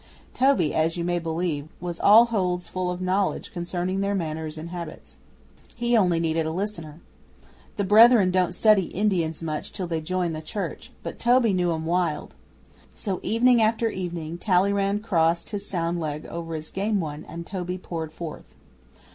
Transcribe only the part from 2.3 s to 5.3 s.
holds full of knowledge concerning their manners and habits.